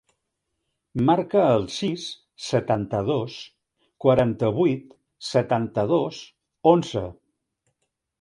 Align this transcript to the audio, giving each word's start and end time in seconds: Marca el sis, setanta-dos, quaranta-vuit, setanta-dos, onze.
Marca 1.07 1.41
el 1.57 1.65
sis, 1.73 2.05
setanta-dos, 2.45 3.35
quaranta-vuit, 4.05 4.89
setanta-dos, 5.33 6.23
onze. 6.73 7.05